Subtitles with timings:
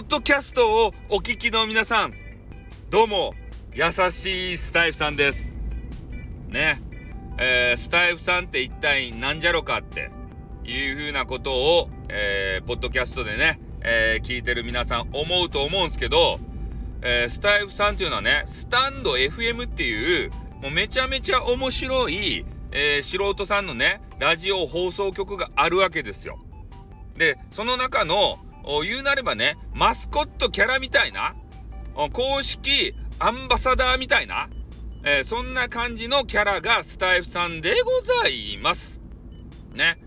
[0.00, 2.14] ッドキャストをお聞きの皆さん、
[2.88, 3.34] どうも、
[3.74, 5.58] 優しいスタイフさんです。
[6.48, 6.80] ね。
[7.38, 10.10] えー、スタイフさんって一体何じゃろかって
[10.64, 16.40] いうふうなことを、えー、ポッドキャストでね、えー、聞いてる皆さん思うと思うんですけど、
[17.02, 20.30] え、スタイフさんっていうのはね、スタンド FM っていう、
[20.62, 26.38] もうめちゃめちゃ面白い、え、素人さんのね、ラジオ放送局があるわけですよ。
[27.18, 28.38] で、その中の、
[28.82, 31.34] 言うなればね、マスコットキャラみたいな、
[32.12, 34.48] 公式アンバサダーみたいな、
[35.04, 37.90] えー、そんな感じのキャラがスタイフさんでご
[38.22, 39.00] ざいます。
[39.74, 39.98] ね。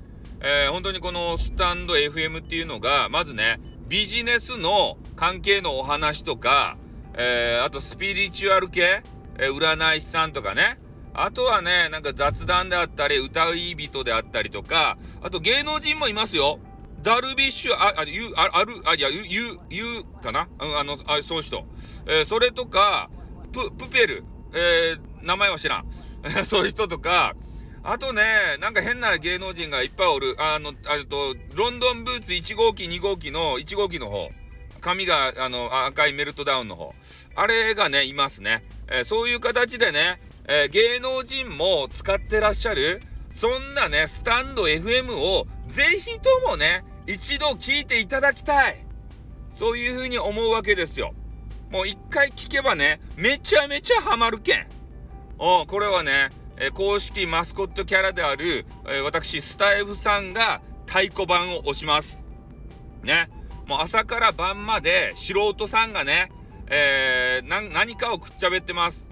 [0.41, 6.77] えー、本当にこのスタンド FM っていうのが、まずね、ビジネスの関係のお話とか、
[7.15, 9.03] えー、あとスピリチュアル系、
[9.39, 10.79] え占い師さんとかね、
[11.13, 16.59] あとはね、なんか雑談であったり、歌い人であったりとか、あと芸能人もいますよ。
[17.03, 20.47] ダルビッシュ、あ、あ、ゆ、あ、ある、あ、いや、ゆ、ゆ、ゆかな？
[20.59, 21.65] うん、あの、あ、そういう人。
[22.07, 23.09] えー、それとか、
[23.51, 24.23] プ、プペル、
[24.53, 25.85] えー、名前は知らん。
[26.45, 27.35] そういう人とか、
[27.83, 30.35] あとね、なんか変な芸能人がいっぱいおる。
[30.39, 34.31] あの、あと、ロンドンブーツ1号機、2号機の、1号機の方。
[34.79, 36.95] 髪が、あの、赤いメルトダウンの方。
[37.35, 38.63] あれがね、いますね。
[38.89, 48.85] えー、そういう形でね、えー、芸能人も使ってらっしゃる、そんなね、スタンド FM を、ぜひともね、一度聞いていただきたい。
[49.55, 51.13] そういうふうに思うわけですよ。
[51.69, 54.67] もう一回聞けばね、めちゃめちゃハマるけん。
[55.37, 62.25] おこれはね、え公式マスコットキャラである、え私、スタイフさんが太鼓判を押します。
[63.03, 63.29] ね。
[63.67, 66.31] もう朝から晩まで素人さんがね、
[66.67, 69.09] えー、何かをくっちゃべってます。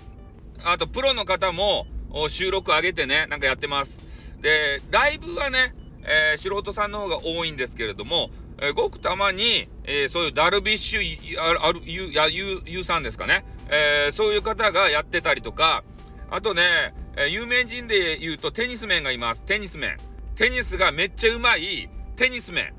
[0.63, 1.87] あと、プロの方も
[2.29, 4.05] 収録上げてね、なんかやってます。
[4.41, 5.73] で、ライブはね、
[6.03, 13.45] えー、素人さんの方が多いんですけれども、えー、ごくたまに、えー、そういうダルビッシュ、ある、ある、ゆ、や、ゆ、ゆさんですかね。
[13.69, 15.83] えー、そういう方がやってたりとか、
[16.29, 19.43] あとね、えー、有名人で言うとテニスメンがいます。
[19.43, 19.97] テニスメン。
[20.35, 22.73] テニスがめっちゃうまいテニスメ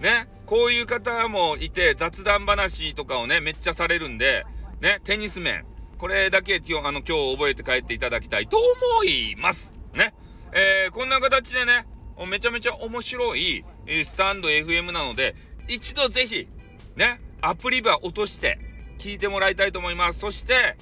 [0.00, 0.02] ン。
[0.02, 0.28] ね。
[0.44, 4.44] こういう方もいて、雑談話とかをね、めっちゃされるんで、
[4.80, 5.66] ね、テニスメン。
[5.98, 9.74] これだけ今日、あの、今日覚えて帰っていただきたいと思います。
[9.94, 10.14] ね。
[10.52, 11.86] えー、こんな形でね、
[12.24, 15.34] めちゃめちゃ面白い、えスタンド FM なので、
[15.68, 16.48] 一度ぜひ、
[16.96, 18.58] ね、アプリバ落として
[18.98, 20.20] 聞いてもらいたいと思います。
[20.20, 20.76] そして、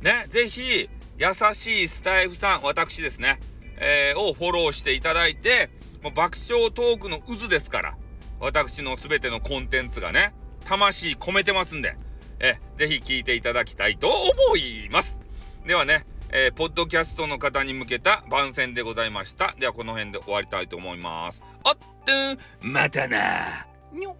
[0.00, 3.40] ね、ぜひ、優しいスタイフさん、私ですね、
[3.78, 5.70] えー、をフォローしていただいて、
[6.02, 7.96] もう爆笑トークの渦ですから、
[8.38, 10.32] 私のすべてのコンテンツがね、
[10.64, 11.96] 魂込めてますんで、
[12.38, 15.20] え、ぜひ聞いていただきたいと思います。
[15.66, 19.54] ではね、えー、ポッドキャストの方に向けた番宣でございました。
[19.58, 21.42] ではこの辺で終わりたいと思います。
[21.64, 22.12] おっと
[22.60, 24.16] またなにょ